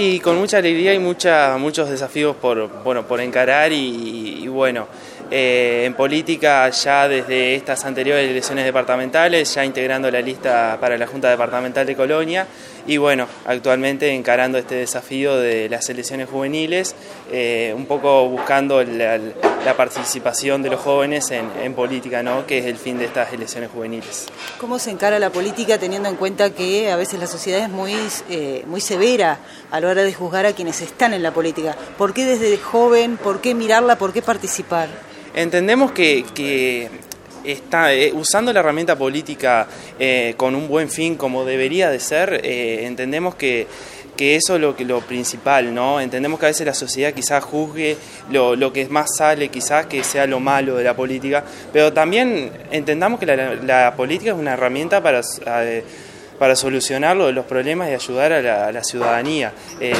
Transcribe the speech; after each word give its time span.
Y 0.00 0.20
con 0.20 0.38
mucha 0.38 0.58
alegría 0.58 0.94
y 0.94 1.00
mucha, 1.00 1.56
muchos 1.58 1.90
desafíos 1.90 2.36
por, 2.36 2.84
bueno, 2.84 3.04
por 3.08 3.20
encarar 3.20 3.72
y, 3.72 4.46
bueno, 4.46 4.86
eh, 5.28 5.82
en 5.86 5.94
política 5.94 6.70
ya 6.70 7.08
desde 7.08 7.56
estas 7.56 7.84
anteriores 7.84 8.30
elecciones 8.30 8.64
departamentales, 8.64 9.52
ya 9.52 9.64
integrando 9.64 10.08
la 10.08 10.20
lista 10.20 10.78
para 10.80 10.96
la 10.96 11.08
Junta 11.08 11.30
Departamental 11.30 11.84
de 11.84 11.96
Colonia 11.96 12.46
y 12.86 12.96
bueno, 12.96 13.26
actualmente 13.44 14.14
encarando 14.14 14.56
este 14.56 14.76
desafío 14.76 15.36
de 15.36 15.68
las 15.68 15.88
elecciones 15.88 16.28
juveniles, 16.28 16.94
eh, 17.32 17.74
un 17.76 17.86
poco 17.86 18.28
buscando 18.28 18.80
la, 19.64 19.76
participación 19.76 20.62
de 20.62 20.70
los 20.70 20.80
jóvenes 20.80 21.30
en, 21.30 21.74
política, 21.74 22.22
¿no? 22.22 22.46
que 22.46 22.58
es 22.58 22.66
el 22.66 22.76
fin 22.76 22.98
de 22.98 23.04
estas 23.04 23.32
elecciones 23.32 23.70
juveniles. 23.70 24.26
¿Cómo 24.58 24.78
se 24.78 24.90
encara 24.90 25.18
la 25.18 25.30
política 25.30 25.78
teniendo 25.78 26.08
en 26.08 26.16
cuenta 26.16 26.50
que 26.50 26.90
a 26.90 26.96
veces 26.96 27.20
la 27.20 27.26
sociedad 27.26 27.60
es 27.60 27.68
muy, 27.68 27.94
eh, 28.28 28.64
muy 28.66 28.80
severa 28.80 29.38
a 29.70 29.80
la 29.80 29.88
hora 29.88 30.02
de 30.02 30.12
juzgar 30.12 30.46
a 30.46 30.52
quienes 30.52 30.80
están 30.80 31.14
en 31.14 31.22
la 31.22 31.32
política? 31.32 31.76
¿Por 31.96 32.14
qué 32.14 32.24
desde 32.24 32.56
joven, 32.58 33.16
por 33.16 33.40
qué 33.40 33.54
mirarla, 33.54 33.96
por 33.96 34.12
qué 34.12 34.22
participar? 34.22 34.88
Entendemos 35.34 35.92
que, 35.92 36.90
está 37.52 37.92
eh, 37.92 38.12
usando 38.12 38.52
la 38.52 38.60
herramienta 38.60 38.96
política 38.96 39.66
con 40.36 40.54
un 40.54 40.68
buen 40.68 40.88
fin 40.88 41.16
como 41.16 41.44
debería 41.44 41.90
de 41.90 42.00
ser, 42.00 42.40
entendemos 42.44 43.34
que 43.34 43.66
que 44.18 44.34
eso 44.34 44.56
es 44.56 44.60
lo, 44.60 44.74
lo 44.76 45.00
principal, 45.00 45.72
¿no? 45.72 46.00
Entendemos 46.00 46.40
que 46.40 46.46
a 46.46 46.48
veces 46.48 46.66
la 46.66 46.74
sociedad 46.74 47.14
quizás 47.14 47.42
juzgue 47.44 47.96
lo, 48.30 48.56
lo 48.56 48.72
que 48.72 48.86
más 48.88 49.16
sale, 49.16 49.48
quizás 49.48 49.86
que 49.86 50.02
sea 50.02 50.26
lo 50.26 50.40
malo 50.40 50.74
de 50.74 50.82
la 50.82 50.96
política, 50.96 51.44
pero 51.72 51.92
también 51.92 52.50
entendamos 52.72 53.20
que 53.20 53.26
la, 53.26 53.94
política 53.96 54.32
es 54.32 54.36
una 54.36 54.54
herramienta 54.54 55.00
para... 55.00 55.22
para 56.38 56.56
solucionar 56.56 57.16
los 57.16 57.44
problemas 57.46 57.90
y 57.90 57.94
ayudar 57.94 58.32
a 58.32 58.72
la, 58.72 58.84
ciudadanía. 58.84 59.52
Eh, 59.80 59.94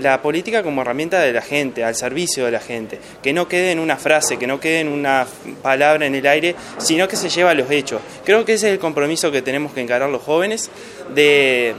la, 0.00 0.22
política 0.22 0.62
como 0.62 0.82
herramienta 0.82 1.20
de 1.20 1.32
la 1.32 1.42
gente, 1.42 1.84
al 1.84 1.94
servicio 1.94 2.44
de 2.46 2.50
la 2.50 2.60
gente, 2.60 2.98
que 3.22 3.32
no 3.32 3.48
quede 3.48 3.72
en 3.72 3.78
una 3.78 3.96
frase, 3.96 4.38
que 4.38 4.46
no 4.46 4.60
quede 4.60 4.80
en 4.80 4.88
una 4.88 5.26
palabra 5.62 6.06
en 6.06 6.14
el 6.14 6.26
aire, 6.26 6.54
sino 6.78 7.08
que 7.08 7.16
se 7.16 7.28
lleva 7.28 7.50
a 7.50 7.54
los 7.54 7.70
hechos. 7.70 8.00
Creo 8.24 8.44
que 8.44 8.54
ese 8.54 8.68
es 8.68 8.72
el 8.74 8.78
compromiso 8.78 9.30
que 9.30 9.42
tenemos 9.42 9.72
que 9.72 9.80
encarar 9.80 10.08
los 10.10 10.22
jóvenes 10.22 10.70
de 11.14 11.74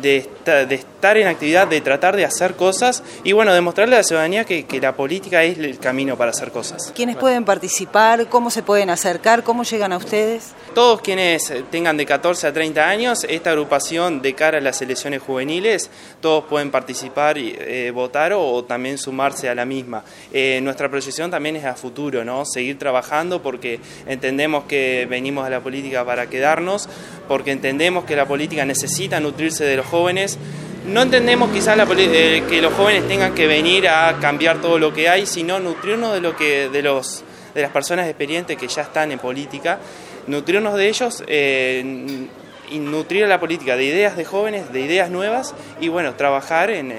de, 0.00 0.28
de, 0.44 0.74
estar 0.74 1.16
en 1.16 1.26
actividad, 1.26 1.68
de 1.68 1.80
tratar 1.80 2.16
de 2.16 2.24
hacer 2.24 2.54
cosas 2.54 3.02
y 3.24 3.32
bueno, 3.32 3.52
demostrarle 3.52 3.96
a 3.96 3.98
la 3.98 4.04
ciudadanía 4.04 4.44
que, 4.44 4.64
que 4.64 4.80
la 4.80 4.94
política 4.94 5.42
es 5.44 5.58
el 5.58 5.78
camino 5.78 6.16
para 6.16 6.30
hacer 6.30 6.50
cosas. 6.50 6.92
¿Quiénes 6.94 7.16
pueden 7.16 7.44
participar? 7.44 8.28
¿Cómo 8.28 8.50
se 8.50 8.62
pueden 8.62 8.90
acercar? 8.90 9.42
¿Cómo 9.42 9.62
llegan 9.62 9.92
a 9.92 9.96
ustedes? 9.96 10.54
Todos 10.74 11.00
quienes 11.00 11.52
tengan 11.70 11.96
de 11.96 12.06
14 12.06 12.46
a 12.46 12.52
30 12.52 12.88
años, 12.88 13.24
esta 13.28 13.50
agrupación 13.50 14.22
de 14.22 14.34
cara 14.34 14.58
a 14.58 14.60
las 14.60 14.80
elecciones 14.82 15.22
juveniles, 15.22 15.90
todos 16.20 16.44
pueden 16.44 16.70
participar 16.70 17.38
y 17.38 17.56
eh, 17.58 17.90
votar 17.92 18.32
o, 18.32 18.64
también 18.64 18.98
sumarse 18.98 19.48
a 19.48 19.54
la 19.54 19.64
misma. 19.64 20.04
Eh, 20.32 20.60
nuestra 20.62 20.88
proyección 20.88 21.30
también 21.30 21.56
es 21.56 21.64
a 21.64 21.74
futuro, 21.74 22.24
¿no? 22.24 22.44
Seguir 22.44 22.78
trabajando 22.78 23.42
porque 23.42 23.80
entendemos 24.06 24.64
que 24.64 25.06
venimos 25.08 25.46
a 25.46 25.50
la 25.50 25.60
política 25.60 26.04
para 26.04 26.28
quedarnos, 26.28 26.88
porque 27.28 27.52
entendemos 27.52 28.04
que 28.04 28.16
la 28.16 28.26
política 28.26 28.64
necesita 28.64 29.20
nutrirse 29.20 29.64
de 29.64 29.76
los 29.76 29.86
jóvenes. 29.90 30.38
No 30.86 31.02
entendemos 31.02 31.50
quizás 31.50 31.78
eh, 31.98 32.42
que 32.48 32.62
los 32.62 32.72
jóvenes 32.72 33.06
tengan 33.06 33.34
que 33.34 33.46
venir 33.46 33.88
a 33.88 34.18
cambiar 34.20 34.60
todo 34.60 34.78
lo 34.78 34.94
que 34.94 35.08
hay, 35.08 35.26
sino 35.26 35.60
nutrirnos 35.60 36.14
de 36.14 36.20
lo 36.20 36.36
que 36.36 36.68
de 36.68 36.82
los 36.82 37.22
de 37.54 37.62
las 37.62 37.70
personas 37.70 38.06
experientes 38.06 38.56
que 38.56 38.68
ya 38.68 38.82
están 38.82 39.12
en 39.12 39.18
política, 39.18 39.80
nutrirnos 40.26 40.74
de 40.76 40.88
ellos 40.88 41.24
eh, 41.26 42.28
y 42.70 42.78
nutrir 42.78 43.24
a 43.24 43.26
la 43.26 43.40
política 43.40 43.76
de 43.76 43.84
ideas 43.84 44.16
de 44.16 44.24
jóvenes, 44.24 44.72
de 44.72 44.80
ideas 44.80 45.10
nuevas 45.10 45.54
y 45.80 45.88
bueno, 45.88 46.14
trabajar 46.14 46.70
en, 46.70 46.92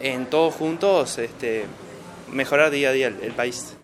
en, 0.00 0.26
todos 0.26 0.54
juntos, 0.54 1.18
este, 1.18 1.64
mejorar 2.30 2.70
día 2.70 2.90
a 2.90 2.92
día 2.92 3.06
el 3.08 3.32
país. 3.32 3.74